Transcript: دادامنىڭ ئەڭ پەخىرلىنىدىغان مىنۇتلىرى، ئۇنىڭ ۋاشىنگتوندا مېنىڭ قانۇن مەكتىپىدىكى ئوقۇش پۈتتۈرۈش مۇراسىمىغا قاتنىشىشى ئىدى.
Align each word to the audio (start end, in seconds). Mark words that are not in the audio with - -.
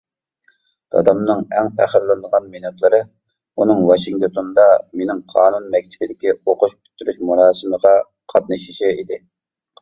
دادامنىڭ 0.93 1.41
ئەڭ 1.57 1.67
پەخىرلىنىدىغان 1.81 2.47
مىنۇتلىرى، 2.53 3.01
ئۇنىڭ 3.59 3.83
ۋاشىنگتوندا 3.89 4.65
مېنىڭ 5.03 5.21
قانۇن 5.35 5.69
مەكتىپىدىكى 5.77 6.35
ئوقۇش 6.39 6.75
پۈتتۈرۈش 6.81 7.21
مۇراسىمىغا 7.31 7.93
قاتنىشىشى 8.35 8.91
ئىدى. 8.97 9.23